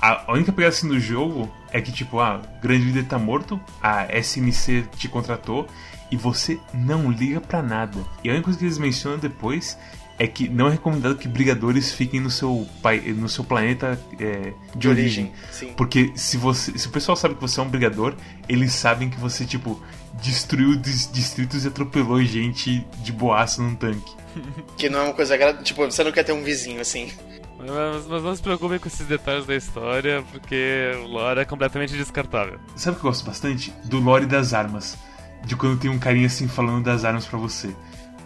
[0.00, 4.06] A única pegada assim do jogo é que, tipo, ah, grande líder tá morto, a
[4.16, 5.66] SNC te contratou
[6.10, 7.98] e você não liga pra nada.
[8.22, 9.76] E a única coisa que eles mencionam depois
[10.18, 14.52] é que não é recomendado que brigadores fiquem no seu, pai, no seu planeta é,
[14.74, 15.32] de, origem.
[15.50, 15.72] Sim.
[15.76, 16.76] Porque se você.
[16.76, 18.14] Se o pessoal sabe que você é um brigador,
[18.48, 19.80] eles sabem que você, tipo,
[20.20, 24.12] destruiu dis- distritos e atropelou gente de boaço num tanque.
[24.76, 25.64] Que não é uma coisa agradável.
[25.64, 27.12] Tipo, você não quer ter um vizinho, assim.
[27.58, 31.96] Mas, mas não se preocupem com esses detalhes da história, porque o lore é completamente
[31.96, 32.58] descartável.
[32.76, 33.72] Sabe o que eu gosto bastante?
[33.84, 34.96] Do lore das armas.
[35.44, 37.74] De quando tem um carinha assim falando das armas pra você.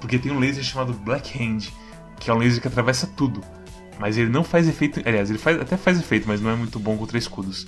[0.01, 1.69] Porque tem um laser chamado Black Hand,
[2.21, 3.43] que é um laser que atravessa tudo.
[3.99, 5.01] Mas ele não faz efeito.
[5.07, 7.67] Aliás, ele faz, até faz efeito, mas não é muito bom contra escudos.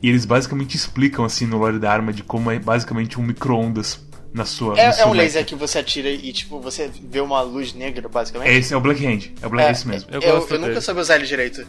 [0.00, 4.00] E eles basicamente explicam assim no lore da arma de como é basicamente um micro-ondas
[4.32, 4.78] na sua.
[4.78, 8.50] É, é um laser que você atira e, tipo, você vê uma luz negra, basicamente.
[8.50, 9.30] Esse é o Black Hand.
[9.40, 10.10] É o Black esse mesmo.
[10.10, 11.66] Eu Eu, gosto eu nunca soube usar ele direito.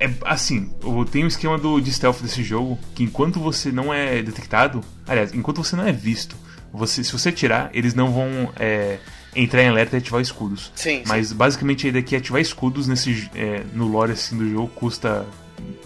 [0.00, 0.68] É assim,
[1.12, 5.32] tem um esquema do, de stealth desse jogo que enquanto você não é detectado, aliás,
[5.32, 6.34] enquanto você não é visto,
[6.72, 8.98] você, se você atirar, eles não vão é,
[9.36, 10.72] entrar em alerta e ativar escudos.
[10.74, 14.48] Sim, Mas basicamente a ideia aqui é ativar escudos nesse, é, no lore assim, do
[14.50, 15.24] jogo custa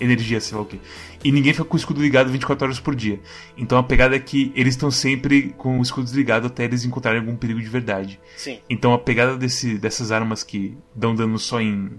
[0.01, 0.81] energia, sei lá o que.
[1.25, 3.21] E ninguém fica com o escudo ligado 24 horas por dia.
[3.57, 7.21] Então a pegada é que eles estão sempre com o escudo desligado até eles encontrarem
[7.21, 8.21] algum perigo de verdade.
[8.37, 8.61] Sim.
[8.69, 11.91] Então a pegada desse, dessas armas que dão dano só em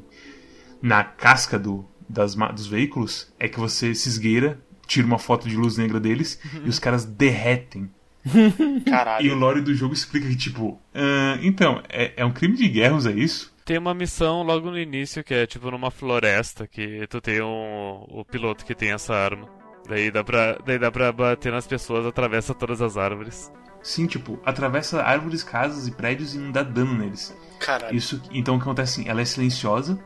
[0.81, 5.55] na casca do, das, dos veículos é que você se esgueira, tira uma foto de
[5.57, 7.89] luz negra deles e os caras derretem.
[8.27, 9.35] E o Caralho.
[9.35, 13.17] lore do jogo explica que, tipo, "Ah, então, é, é um crime de guerra usar
[13.17, 13.53] isso?
[13.67, 18.05] Tem uma missão logo no início que é tipo numa floresta que tu tem um,
[18.07, 19.49] o piloto que tem essa arma.
[19.89, 23.51] Daí dá, pra, daí dá pra bater nas pessoas, atravessa todas as árvores.
[23.83, 27.37] Sim, tipo, atravessa árvores, casas e prédios e não dá dano neles.
[27.59, 27.93] Caralho.
[27.93, 29.99] Isso, então o que acontece assim, ela é silenciosa,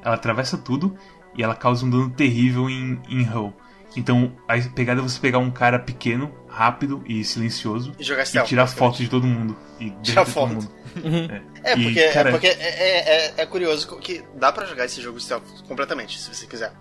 [0.00, 0.96] ela atravessa tudo
[1.36, 3.52] e ela causa um dano terrível em, em hull.
[3.96, 8.26] Então a pegada é você pegar um cara pequeno, rápido e silencioso E jogar e
[8.26, 8.48] stealth.
[8.48, 8.90] tirar basicamente.
[8.92, 9.56] foto de todo mundo.
[9.78, 10.54] E Tirar foto.
[10.54, 10.68] mundo.
[11.62, 14.84] É E, porque, cara, é, porque é, é, é- é curioso que dá pra jogar
[14.86, 16.72] esse jogo stealth completamente, se você quiser.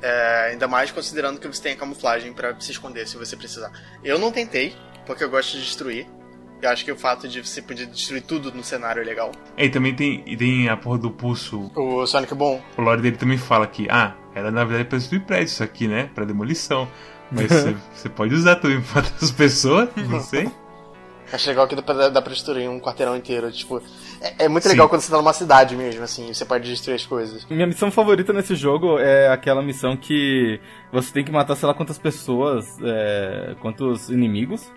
[0.00, 3.70] É, ainda mais considerando que você tem a camuflagem pra se esconder se você precisar.
[4.02, 6.06] Eu não tentei, porque eu gosto de destruir.
[6.62, 9.32] Eu acho que o fato de você poder destruir tudo no cenário é legal.
[9.56, 11.70] É, e também tem, e tem a porra do pulso.
[11.74, 15.22] O Sonic Boom, O lore dele também fala que, ah, era na verdade pra destruir
[15.22, 16.08] prédios isso aqui, né?
[16.14, 16.86] Pra demolição.
[17.30, 20.50] Mas você- você pode usar também pra outras pessoas, não sei.
[21.32, 23.50] acho legal que dá pra, dá pra destruir um quarteirão inteiro.
[23.52, 23.80] Tipo,
[24.20, 24.70] é, é muito Sim.
[24.70, 27.46] legal quando você tá numa cidade mesmo, assim, e você pode destruir as coisas.
[27.48, 30.60] Minha missão favorita nesse jogo é aquela missão que
[30.92, 34.70] você tem que matar sei lá quantas pessoas, é, quantos inimigos.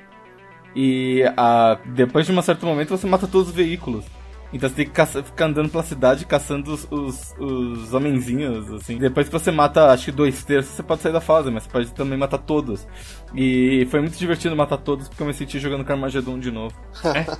[0.75, 4.05] E a, depois de um certo momento você mata todos os veículos.
[4.53, 8.97] Então você tem que caça- ficar andando pela cidade caçando os, os, os homenzinhos, assim.
[8.97, 11.69] Depois que você mata, acho que dois terços, você pode sair da fase, mas você
[11.69, 12.85] pode também matar todos.
[13.35, 16.75] E foi muito divertido matar todos, porque eu me senti jogando Carmageddon de novo.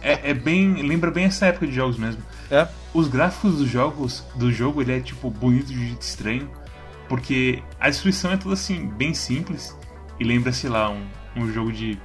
[0.01, 0.73] É, é, é bem.
[0.81, 2.21] Lembra bem essa época de jogos mesmo.
[2.49, 6.49] É, Os gráficos dos jogos, do jogo, ele é tipo bonito de jeito estranho.
[7.07, 9.77] Porque a destruição é toda assim, bem simples.
[10.19, 11.99] E lembra, sei lá, um, um jogo de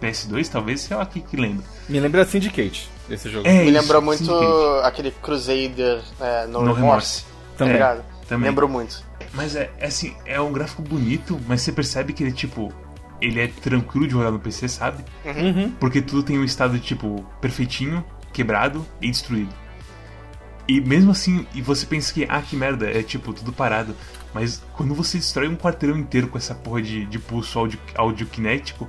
[0.00, 1.64] PS2, talvez, sei lá o que, que lembra.
[1.88, 3.46] me lembra Syndicate, esse jogo.
[3.46, 4.34] É Me isso, lembrou muito
[4.82, 7.24] aquele Crusader é, No, No Remorse.
[7.56, 7.78] Também.
[7.78, 8.18] Tá ligado?
[8.28, 8.48] também.
[8.48, 9.02] Lembrou muito.
[9.32, 12.72] Mas é, é assim, é um gráfico bonito, mas você percebe que ele, tipo,
[13.20, 15.04] ele é tranquilo de jogar no PC, sabe?
[15.24, 15.72] Uhum.
[15.80, 19.52] Porque tudo tem um estado, tipo, perfeitinho, quebrado e destruído.
[20.68, 23.96] E mesmo assim, e você pensa que, ah, que merda, é tipo, tudo parado.
[24.34, 28.86] Mas quando você destrói um quarteirão inteiro com essa porra de, de pulso audio, audiokinético,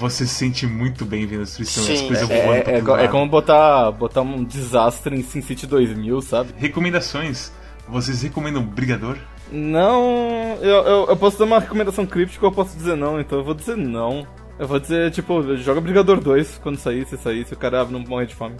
[0.00, 2.82] você se sente muito bem vendo a destruição Sim, as coisas É, voando é, é
[2.82, 3.08] lado.
[3.10, 6.54] como botar, botar um desastre em SimCity 2000, sabe?
[6.56, 7.52] Recomendações.
[7.86, 9.16] Vocês recomendam Brigador?
[9.52, 13.38] Não, eu, eu, eu posso dar uma recomendação críptica ou eu posso dizer não, então
[13.38, 14.26] eu vou dizer não.
[14.58, 18.00] Eu vou dizer, tipo, joga Brigador 2 quando sair, se sair, se o cara não
[18.00, 18.56] morrer de fome.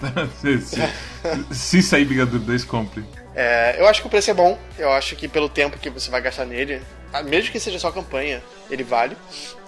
[0.40, 0.80] se, se-
[1.50, 3.04] se sair Brigador 2, compre.
[3.34, 4.58] É, eu acho que o preço é bom.
[4.78, 6.80] Eu acho que pelo tempo que você vai gastar nele,
[7.24, 9.16] mesmo que seja só campanha, ele vale.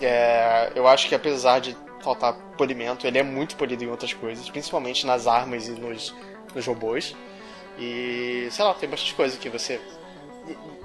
[0.01, 4.49] É, eu acho que apesar de faltar polimento, ele é muito polido em outras coisas,
[4.51, 6.15] principalmente nas armas e nos,
[6.55, 7.17] nos robôs.
[7.79, 9.81] E sei lá, tem bastante coisa que você.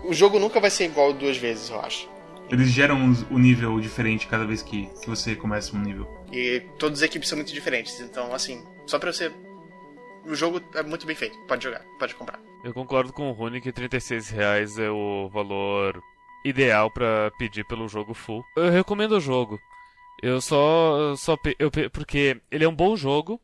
[0.04, 2.10] O jogo nunca vai ser igual duas vezes, eu acho.
[2.50, 6.08] Eles geram um, um nível diferente cada vez que, que você começa um nível.
[6.32, 9.32] E todas as equipes são muito diferentes, então assim, só pra você.
[10.26, 12.40] O jogo é muito bem feito, pode jogar, pode comprar.
[12.64, 16.02] Eu concordo com o Rune que 36 reais é o valor
[16.44, 18.44] ideal pra pedir pelo jogo full.
[18.56, 19.60] Eu recomendo o jogo.
[20.22, 23.40] Eu só, só eu, porque ele é um bom jogo.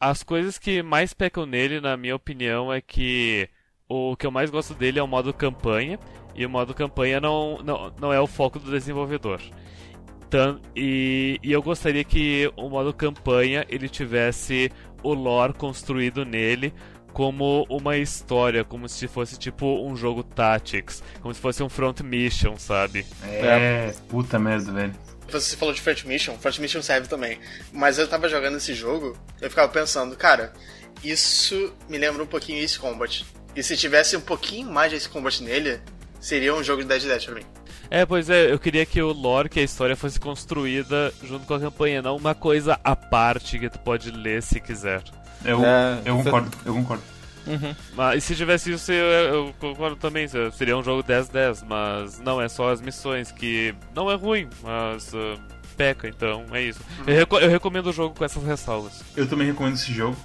[0.00, 3.48] As coisas que mais pecam nele, na minha opinião, é que
[3.88, 5.98] o que eu mais gosto dele é o modo campanha
[6.34, 9.40] e o modo campanha não, não, não é o foco do desenvolvedor.
[10.74, 16.72] E, e eu gostaria que o modo campanha ele tivesse o lore construído nele
[17.12, 22.00] como uma história, como se fosse tipo um jogo Tactics, como se fosse um front
[22.00, 23.06] mission, sabe?
[23.24, 24.94] É, puta merda, velho.
[25.30, 27.38] Você falou de Front Mission, Front Mission serve também.
[27.72, 30.52] Mas eu tava jogando esse jogo, eu ficava pensando, cara,
[31.02, 33.24] isso me lembra um pouquinho Ace Combat.
[33.56, 35.80] E se tivesse um pouquinho mais de Ace Combat nele,
[36.20, 37.44] seria um jogo de 10 de 10 pra mim.
[37.90, 41.54] É, pois é, eu queria que o lore, que a história fosse construída junto com
[41.54, 45.02] a campanha, não uma coisa à parte que tu pode ler se quiser.
[45.44, 47.02] Eu, É, eu você- concordo, eu concordo.
[47.96, 52.40] Mas e se tivesse isso, eu, eu concordo também, seria um jogo 10-10, mas não,
[52.40, 55.36] é só as missões, que não é ruim, mas ah,
[55.76, 56.80] peca, então é isso.
[57.04, 59.02] Eu, reco- eu recomendo o jogo com essas ressalvas.
[59.16, 60.16] Eu também recomendo esse jogo.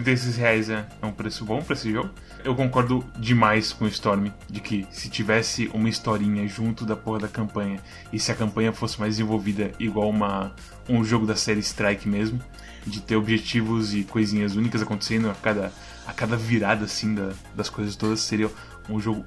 [0.00, 2.10] 36 reais é, é um preço bom pra esse jogo.
[2.44, 7.20] Eu concordo demais com o Storm de que se tivesse uma historinha junto da porra
[7.20, 7.80] da campanha
[8.12, 10.54] e se a campanha fosse mais desenvolvida igual uma,
[10.88, 12.40] um jogo da série Strike mesmo,
[12.86, 15.72] de ter objetivos e coisinhas únicas acontecendo a cada,
[16.06, 18.48] a cada virada assim da- das coisas todas, seria
[18.88, 19.24] um jogo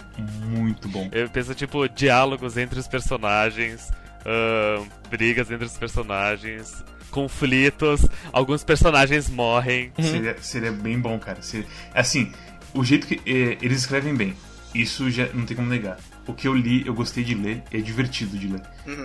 [0.47, 1.09] muito bom.
[1.11, 3.91] Eu penso, tipo, diálogos entre os personagens,
[4.25, 9.91] ah, brigas entre os personagens, conflitos, alguns personagens morrem.
[9.99, 11.41] Seria, seria bem bom, cara.
[11.41, 12.31] Seria- assim,
[12.73, 14.33] o jeito que eh, eles escrevem bem,
[14.73, 15.97] isso já não tem como negar.
[16.27, 18.61] O que eu li, eu gostei de ler, é divertido de ler.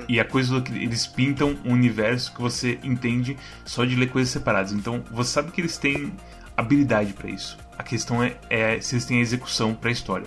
[0.08, 4.30] E a coisa que eles pintam um universo que você entende só de ler coisas
[4.30, 4.72] separadas.
[4.72, 6.12] Então, você sabe que eles têm
[6.54, 7.56] habilidade pra isso.
[7.78, 10.26] A questão é, é se eles têm a execução pra história,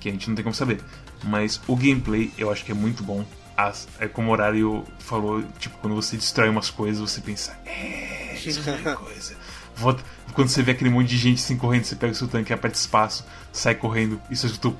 [0.00, 0.80] que a gente não tem como saber.
[1.24, 3.24] Mas o gameplay eu acho que é muito bom.
[3.56, 8.34] As- é como o horário falou, tipo, quando você destrói umas coisas, você pensa, é,
[8.44, 9.36] isso é coisa.
[9.76, 10.02] Volta-
[10.34, 12.76] Quando você vê aquele monte de gente assim correndo, você pega o seu tanque, aperta
[12.76, 14.76] espaço, sai correndo e você escutou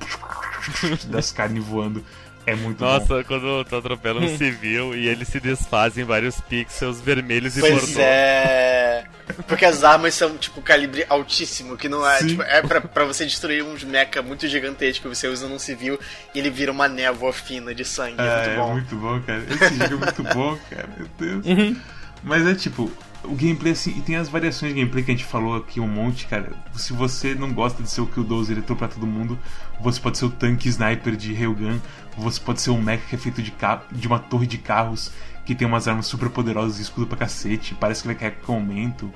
[1.07, 2.03] das carnes voando.
[2.47, 2.85] É muito bom.
[2.85, 7.59] Nossa, quando tu atropela um civil e ele se desfaz em vários pixels vermelhos e
[7.59, 8.64] Pois é.
[9.47, 13.25] Porque as armas são, tipo, calibre altíssimo, que não é, tipo, é pra, pra você
[13.25, 15.99] destruir uns mecha muito gigantescos que você usa num civil
[16.33, 18.15] e ele vira uma névoa fina de sangue.
[18.19, 18.71] É, É, muito é bom.
[18.73, 19.43] muito bom, cara.
[19.49, 20.89] Esse jogo é muito bom, cara.
[20.97, 21.77] Meu Deus.
[22.23, 22.91] Mas é tipo,
[23.23, 25.87] o gameplay assim, e tem as variações de gameplay que a gente falou aqui um
[25.87, 26.51] monte, cara.
[26.75, 29.37] Se você não gosta de ser o Killdozer e pra todo mundo,
[29.79, 31.79] você pode ser o tanque sniper de Railgun,
[32.17, 33.53] você pode ser o mecha que é feito de,
[33.91, 35.11] de uma torre de carros
[35.45, 38.53] que tem umas armas super poderosas e escudo pra cacete, parece que vai cair com
[38.55, 39.11] aumento.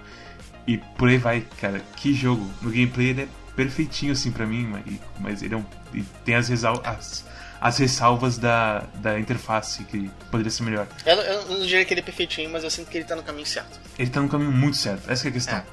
[0.67, 1.81] E por aí vai, cara.
[1.95, 2.47] Que jogo.
[2.61, 4.83] No gameplay ele é perfeitinho assim pra mim, mas,
[5.19, 6.81] mas ele é um, e tem as, resal...
[6.85, 7.25] as,
[7.59, 10.87] as ressalvas da, da interface que poderia ser melhor.
[11.05, 13.15] Eu, não- eu não diria que ele é perfeitinho, mas eu sinto que ele tá
[13.15, 13.79] no caminho certo.
[13.97, 15.57] Ele tá no caminho muito certo, essa é a questão.
[15.57, 15.63] É.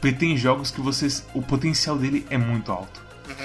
[0.00, 1.24] Porque tem jogos que vocês.
[1.34, 3.02] O potencial dele é muito alto.
[3.26, 3.36] Tem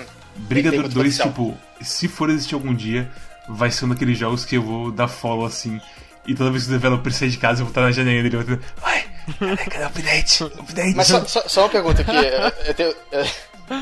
[0.47, 1.27] Brigador muito 2, potencial.
[1.29, 3.11] tipo, se for existir algum dia,
[3.49, 5.79] vai ser um daqueles jogos que eu vou dar follow assim.
[6.25, 8.37] E toda vez que o developer sair de casa, eu vou estar na janelinha dele
[8.41, 8.59] e ter.
[8.77, 9.05] Vai!
[9.69, 10.43] Cadê o update?
[10.59, 10.95] Update!
[10.95, 12.95] Mas só, só- só uma pergunta aqui, eu, eu, tenho-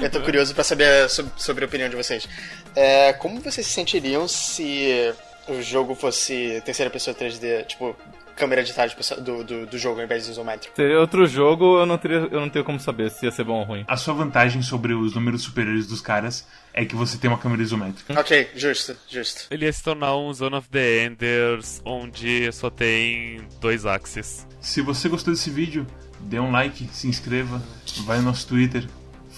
[0.04, 2.28] eu tô curioso pra saber sobre, sobre a opinião de vocês.
[2.76, 5.14] É, como vocês se sentiriam se
[5.54, 7.96] o jogo fosse terceira pessoa 3D, tipo,
[8.36, 10.76] câmera de trás do, do, do jogo ao invés de isométrico?
[10.76, 13.60] Seria outro jogo, eu não, teria, eu não tenho como saber se ia ser bom
[13.60, 13.86] ou ruim.
[13.88, 17.62] A sua vantagem sobre os números superiores dos caras é que você tem uma câmera
[17.62, 18.20] isométrica.
[18.20, 19.46] Ok, justo, justo.
[19.52, 24.48] Ele ia se tornar um Zone of the Enders, onde só tem dois axes.
[24.60, 25.86] Se você gostou desse vídeo,
[26.20, 27.62] dê um like, se inscreva,
[28.06, 28.86] vai no nosso Twitter,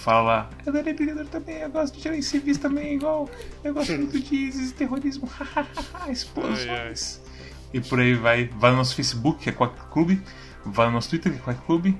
[0.04, 0.50] fala.
[0.64, 3.28] Eu adorei Brigador também, eu gosto de gerar civis também, igual.
[3.62, 5.28] Eu gosto muito de ISIS e terrorismo,
[6.10, 7.20] explosões.
[7.72, 8.46] E por aí vai.
[8.56, 10.20] Vai no nosso Facebook, que é Quack Clube.
[10.64, 11.98] Vai no nosso Twitter, que é Quack Clube.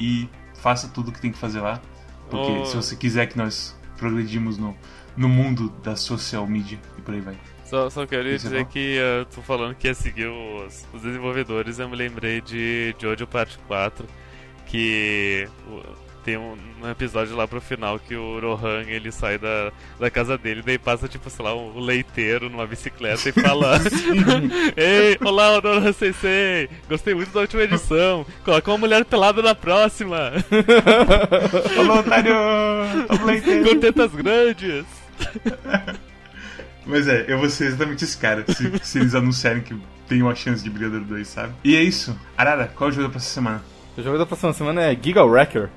[0.00, 1.80] E faça tudo o que tem que fazer lá.
[2.30, 2.64] Porque Oh.
[2.66, 4.76] se você quiser que nós progredimos no,
[5.16, 7.36] no mundo da social media e por aí vai.
[7.64, 8.70] Só, só queria Isso é dizer bom.
[8.70, 13.26] que eu tô falando que ia seguir os, os desenvolvedores, eu me lembrei de Jojo
[13.26, 14.06] Parte 4,
[14.66, 15.48] que
[16.26, 20.36] tem um, um episódio lá pro final que o Rohan ele sai da, da casa
[20.36, 23.78] dele, daí passa tipo, sei lá, um leiteiro numa bicicleta e fala
[24.76, 30.32] Ei, olá, Rohan Sensei, gostei muito da última edição, coloca uma mulher pelada na próxima,
[31.76, 32.34] Falou, otário!
[33.64, 34.84] Com tetas grandes.
[36.84, 39.76] Mas é, eu vou ser exatamente esse cara, se, se eles anunciarem que
[40.08, 41.54] tem uma chance de Brigador 2, sabe?
[41.62, 42.18] E é isso.
[42.36, 43.64] Arara, qual é o jogo da próxima semana?
[43.96, 45.70] O jogo da próxima semana é Giga Wrecker.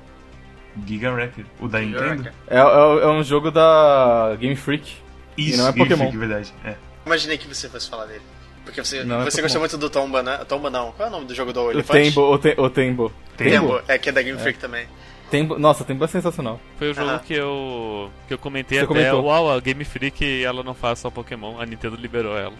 [0.86, 2.30] Giga Record, o da Nintendo?
[2.48, 4.96] É, é, é um jogo da Game Freak.
[5.36, 6.10] Isso, não é Game Pokémon.
[6.10, 6.54] Freak, verdade.
[6.64, 6.74] É.
[7.06, 8.22] Imaginei que você fosse falar dele.
[8.64, 9.42] Porque você, Não, é você Pokémon.
[9.44, 10.38] gostou muito do Tomba, né?
[10.46, 10.92] Tomba não.
[10.92, 12.10] Qual é o nome do jogo do O Elefante?
[12.10, 13.12] Tembo, o, te, o Tembo.
[13.36, 13.80] Tembo.
[13.88, 14.86] É, que é da Game Freak também.
[15.30, 15.58] Tembo.
[15.58, 16.60] Nossa, Tembo é sensacional.
[16.78, 19.24] Foi o jogo que eu que eu comentei Você até, comentou.
[19.24, 22.54] uau, a Game Freak ela não faz só Pokémon, a Nintendo liberou ela.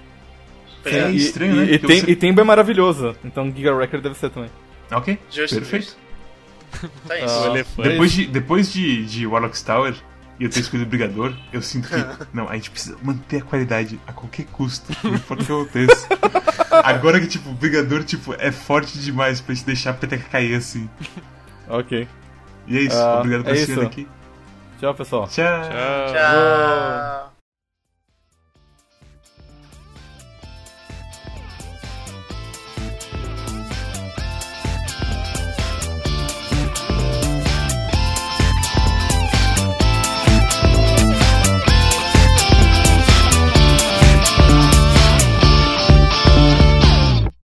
[0.84, 1.10] É é.
[1.10, 1.72] e, estranho, e, né?
[1.74, 3.14] E, tem- você- e Tembo é maravilhoso.
[3.24, 4.50] Então Giga Wrecker deve ser também.
[4.92, 5.96] Ok, Justo, perfeito.
[7.06, 7.34] Tá isso.
[7.34, 7.88] Ah, o elefante.
[7.88, 9.94] Depois de, depois de, de Warlock's Tower
[10.38, 11.94] e eu ter escolhido o Brigador, eu sinto que,
[12.32, 16.08] não, a gente precisa manter a qualidade a qualquer custo, não importa o que aconteça.
[16.84, 20.54] Agora que, tipo, o Brigador, tipo, é forte demais pra gente deixar a peteca cair
[20.54, 20.88] assim.
[21.68, 22.08] Ok.
[22.66, 23.80] E é isso, Ah, obrigado por é assistir isso.
[23.82, 24.08] aqui.
[24.78, 25.28] Tchau, pessoal.
[25.28, 25.44] Tchau.
[25.62, 26.12] Tchau.
[26.14, 27.29] Tchau.